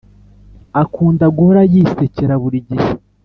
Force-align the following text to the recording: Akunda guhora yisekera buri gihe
Akunda 0.83 1.25
guhora 1.35 1.61
yisekera 1.73 2.33
buri 2.41 2.57
gihe 2.67 2.87